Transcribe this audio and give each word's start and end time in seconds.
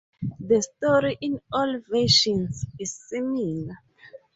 The 0.39 0.63
story 0.63 1.15
in 1.21 1.39
all 1.53 1.79
versions 1.91 2.65
is 2.79 2.99
similar. 3.07 3.77